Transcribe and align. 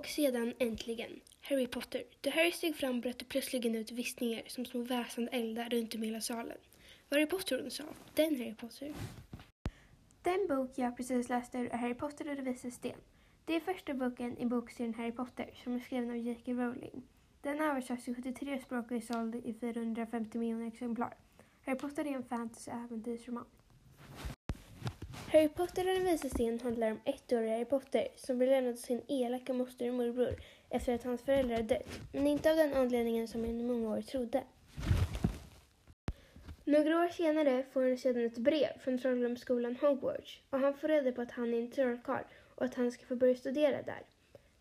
Och 0.00 0.06
sedan 0.06 0.54
äntligen, 0.58 1.20
Harry 1.40 1.66
Potter. 1.66 2.02
Då 2.20 2.30
Harry 2.30 2.52
steg 2.52 2.76
fram 2.76 3.00
bröt 3.00 3.18
det 3.18 3.24
plötsligen 3.24 3.74
ut 3.74 3.92
viskningar 3.92 4.42
som 4.46 4.64
små 4.64 4.82
väsande 4.82 5.30
eldar 5.30 5.68
runt 5.68 5.94
om 5.94 6.02
hela 6.02 6.20
salen. 6.20 6.56
Vad 7.08 7.20
Harry 7.20 7.30
Potter 7.30 7.60
hon 7.62 7.70
sa, 7.70 7.84
den 8.14 8.36
Harry 8.36 8.54
Potter. 8.54 8.94
Den 10.22 10.46
bok 10.48 10.70
jag 10.74 10.96
precis 10.96 11.28
läste 11.28 11.58
ur 11.58 11.72
är 11.72 11.76
Harry 11.76 11.94
Potter 11.94 12.30
och 12.30 12.36
det 12.36 12.42
vises 12.42 12.74
sten. 12.74 12.98
Det 13.44 13.56
är 13.56 13.60
första 13.60 13.94
boken 13.94 14.38
i 14.38 14.46
bokserien 14.46 14.94
Harry 14.94 15.12
Potter 15.12 15.50
som 15.64 15.74
är 15.74 15.80
skriven 15.80 16.10
av 16.10 16.16
J.K. 16.16 16.52
Rowling. 16.52 17.02
Den 17.42 17.60
översatts 17.60 18.04
till 18.04 18.14
73 18.14 18.60
språk 18.60 18.90
och 18.90 18.96
är 18.96 19.00
såld 19.00 19.34
i 19.34 19.54
450 19.54 20.38
miljoner 20.38 20.66
exemplar. 20.66 21.14
Harry 21.64 21.78
Potter 21.78 22.04
är 22.04 22.14
en 22.14 22.24
fantasy-äventyrsroman. 22.24 23.46
Harry 25.32 25.48
Potter 25.48 25.88
och 25.88 25.94
den 25.94 26.04
vise 26.04 26.30
sten 26.30 26.60
handlar 26.60 26.90
om 26.90 27.00
ettåriga 27.04 27.52
Harry 27.52 27.64
Potter 27.64 28.08
som 28.16 28.38
blir 28.38 28.48
lämnad 28.48 28.72
av 28.72 28.76
sin 28.76 29.02
elaka 29.08 29.52
moster 29.52 29.88
och 29.88 29.94
morbror 29.94 30.34
efter 30.70 30.94
att 30.94 31.04
hans 31.04 31.22
föräldrar 31.22 31.62
dött, 31.62 32.00
men 32.12 32.26
inte 32.26 32.50
av 32.50 32.56
den 32.56 32.74
anledningen 32.74 33.28
som 33.28 33.40
han 33.40 33.60
i 33.60 33.64
många 33.64 33.90
år 33.90 34.02
trodde. 34.02 34.42
Några 36.64 37.04
år 37.04 37.08
senare 37.08 37.64
får 37.72 37.82
han 37.82 37.98
sedan 37.98 38.24
ett 38.24 38.38
brev 38.38 38.78
från 38.80 38.98
trolldomsskolan 38.98 39.76
Hogwarts 39.76 40.40
och 40.50 40.58
han 40.58 40.74
får 40.74 40.88
reda 40.88 41.12
på 41.12 41.22
att 41.22 41.32
han 41.32 41.54
är 41.54 41.58
en 41.58 41.70
trollkarl 41.70 42.24
och 42.54 42.64
att 42.64 42.74
han 42.74 42.92
ska 42.92 43.06
få 43.06 43.16
börja 43.16 43.34
studera 43.34 43.82
där. 43.82 44.02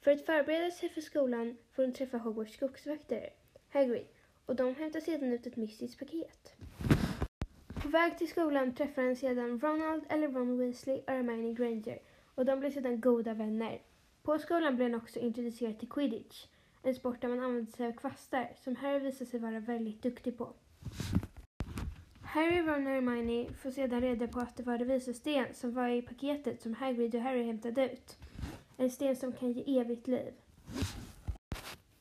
För 0.00 0.10
att 0.10 0.26
förbereda 0.26 0.70
sig 0.70 0.88
för 0.88 1.00
skolan 1.00 1.56
får 1.72 1.82
hon 1.82 1.92
träffa 1.92 2.18
Hogwarts 2.18 2.54
skogsvakter, 2.54 3.30
Hagrid, 3.72 4.06
och 4.46 4.56
de 4.56 4.74
hämtar 4.74 5.00
sedan 5.00 5.32
ut 5.32 5.46
ett 5.46 5.56
mystiskt 5.56 5.98
paket. 5.98 6.54
På 7.96 8.00
väg 8.00 8.18
till 8.18 8.28
skolan 8.28 8.74
träffar 8.74 9.02
han 9.02 9.16
sedan 9.16 9.60
Ronald 9.60 10.02
eller 10.08 10.28
Ron 10.28 10.58
Weasley 10.58 11.00
och 11.06 11.12
Hermione 11.12 11.52
Granger 11.52 11.98
och 12.34 12.44
de 12.44 12.60
blir 12.60 12.70
sedan 12.70 13.00
goda 13.00 13.34
vänner. 13.34 13.82
På 14.22 14.38
skolan 14.38 14.76
blir 14.76 14.90
han 14.90 14.94
också 14.94 15.18
introducerad 15.18 15.78
till 15.78 15.88
quidditch, 15.88 16.46
en 16.82 16.94
sport 16.94 17.20
där 17.20 17.28
man 17.28 17.40
använder 17.40 17.72
sig 17.72 17.86
av 17.86 17.92
kvastar 17.92 18.52
som 18.56 18.76
Harry 18.76 18.98
visar 18.98 19.26
sig 19.26 19.40
vara 19.40 19.60
väldigt 19.60 20.02
duktig 20.02 20.38
på. 20.38 20.52
Harry, 22.22 22.60
Ron 22.60 22.86
och 22.86 22.92
Hermione 22.92 23.52
får 23.52 23.70
sedan 23.70 24.00
reda 24.00 24.28
på 24.28 24.40
att 24.40 24.56
det 24.56 24.62
var 24.62 24.78
det 24.78 24.84
vise 24.84 25.14
sten 25.14 25.54
som 25.54 25.74
var 25.74 25.88
i 25.88 26.02
paketet 26.02 26.62
som 26.62 26.74
Hagrid 26.74 27.14
och 27.14 27.20
Harry 27.20 27.42
hämtade 27.42 27.92
ut. 27.92 28.16
En 28.76 28.90
sten 28.90 29.16
som 29.16 29.32
kan 29.32 29.52
ge 29.52 29.80
evigt 29.80 30.06
liv. 30.06 30.32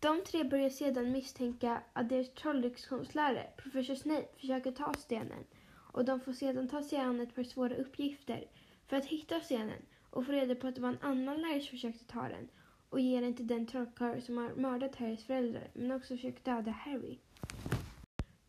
De 0.00 0.22
tre 0.24 0.44
börjar 0.44 0.70
sedan 0.70 1.12
misstänka 1.12 1.82
att 1.92 2.08
deras 2.08 2.34
trolldyktskonstlärare, 2.34 3.46
professor 3.56 3.94
Snape, 3.94 4.28
försöker 4.36 4.72
ta 4.72 4.94
stenen 4.94 5.44
och 5.92 6.04
de 6.04 6.20
får 6.20 6.32
sedan 6.32 6.68
ta 6.68 6.82
sig 6.82 6.98
an 6.98 7.20
ett 7.20 7.34
par 7.34 7.42
svåra 7.42 7.76
uppgifter 7.76 8.44
för 8.86 8.96
att 8.96 9.06
hitta 9.06 9.40
scenen 9.40 9.82
och 10.10 10.26
få 10.26 10.32
reda 10.32 10.54
på 10.54 10.66
att 10.66 10.74
det 10.74 10.80
var 10.80 10.88
en 10.88 10.98
annan 11.02 11.42
lärare 11.42 11.60
som 11.60 11.70
försökte 11.70 12.04
ta 12.04 12.28
den 12.28 12.48
och 12.90 13.00
ge 13.00 13.20
den 13.20 13.34
till 13.34 13.46
den 13.46 13.66
trollkarl 13.66 14.20
som 14.20 14.36
har 14.36 14.54
mördat 14.54 14.96
Harrys 14.96 15.24
föräldrar 15.24 15.68
men 15.72 15.92
också 15.92 16.16
försökt 16.16 16.44
döda 16.44 16.70
Harry. 16.70 17.18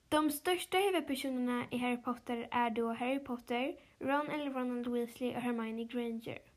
De 0.09 0.31
största 0.31 0.77
huvudpersonerna 0.77 1.65
i 1.71 1.77
Harry 1.77 1.97
Potter 1.97 2.47
är 2.51 2.69
då 2.69 2.93
Harry 2.93 3.19
Potter, 3.19 3.75
Ron 3.99 4.29
eller 4.29 4.51
Ronald 4.51 4.87
Weasley 4.87 5.35
och 5.35 5.41
Hermione 5.41 5.83
Granger. 5.83 6.52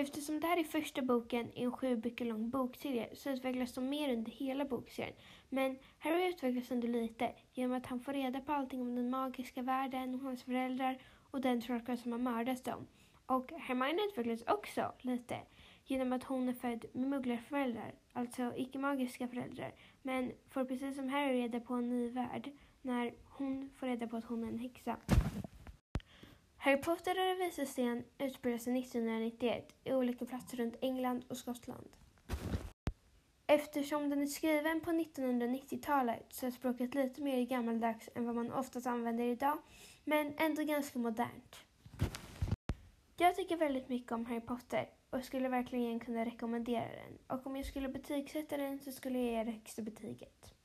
Eftersom 0.00 0.40
det 0.40 0.46
här 0.46 0.56
är 0.56 0.64
första 0.64 1.02
boken 1.02 1.52
i 1.54 1.62
en 1.62 1.72
sju 1.72 1.96
böcker 1.96 2.24
lång 2.24 2.50
bokserie 2.50 3.08
så 3.14 3.30
utvecklas 3.30 3.72
de 3.72 3.88
mer 3.88 4.12
under 4.12 4.32
hela 4.32 4.64
bokserien. 4.64 5.14
Men 5.48 5.78
Harry 5.98 6.28
utvecklas 6.28 6.70
ändå 6.70 6.86
lite 6.86 7.32
genom 7.52 7.76
att 7.76 7.86
han 7.86 8.00
får 8.00 8.12
reda 8.12 8.40
på 8.40 8.52
allting 8.52 8.80
om 8.80 8.94
den 8.94 9.10
magiska 9.10 9.62
världen 9.62 10.14
och 10.14 10.20
hans 10.20 10.42
föräldrar 10.42 10.98
och 11.30 11.40
den 11.40 11.60
trollkarl 11.60 11.96
som 11.96 12.12
har 12.12 12.18
mördat 12.18 12.64
dem. 12.64 12.86
Och 13.26 13.52
Hermione 13.52 14.02
utvecklas 14.08 14.42
också 14.46 14.92
lite 15.00 15.38
genom 15.84 16.12
att 16.12 16.24
hon 16.24 16.48
är 16.48 16.52
född 16.52 16.84
med 16.92 17.08
mugglarföräldrar, 17.08 17.94
alltså 18.12 18.52
icke-magiska 18.56 19.28
föräldrar, 19.28 19.72
men 20.02 20.32
får 20.50 20.64
precis 20.64 20.96
som 20.96 21.08
Harry 21.08 21.42
reda 21.42 21.60
på 21.60 21.74
en 21.74 21.88
ny 21.88 22.10
värld 22.10 22.50
när 22.82 23.14
hon 23.24 23.70
får 23.76 23.86
reda 23.86 24.06
på 24.06 24.16
att 24.16 24.24
hon 24.24 24.44
är 24.44 24.48
en 24.48 24.58
häxa. 24.58 24.96
Harry 26.68 26.80
Potter 26.80 27.10
och 27.10 27.26
den 27.26 27.38
vise 27.38 27.66
sten 27.66 28.04
utspelar 28.18 28.58
sig 28.58 28.78
1991 28.78 29.74
i 29.84 29.92
olika 29.92 30.26
platser 30.26 30.56
runt 30.56 30.76
England 30.80 31.24
och 31.28 31.36
Skottland. 31.36 31.88
Eftersom 33.46 34.10
den 34.10 34.22
är 34.22 34.26
skriven 34.26 34.80
på 34.80 34.90
1990-talet 34.90 36.26
så 36.28 36.46
är 36.46 36.50
språket 36.50 36.94
lite 36.94 37.22
mer 37.22 37.42
gammaldags 37.42 38.08
än 38.14 38.26
vad 38.26 38.34
man 38.34 38.52
oftast 38.52 38.86
använder 38.86 39.24
idag, 39.24 39.58
men 40.04 40.34
ändå 40.38 40.62
ganska 40.62 40.98
modernt. 40.98 41.56
Jag 43.16 43.36
tycker 43.36 43.56
väldigt 43.56 43.88
mycket 43.88 44.12
om 44.12 44.26
Harry 44.26 44.40
Potter 44.40 44.90
och 45.10 45.24
skulle 45.24 45.48
verkligen 45.48 46.00
kunna 46.00 46.24
rekommendera 46.24 46.88
den. 46.88 47.38
Och 47.38 47.46
om 47.46 47.56
jag 47.56 47.66
skulle 47.66 47.88
betygsätta 47.88 48.56
den 48.56 48.80
så 48.80 48.92
skulle 48.92 49.18
jag 49.18 49.32
ge 49.32 49.44
det 49.44 49.50
högsta 49.50 49.82
betyget. 49.82 50.57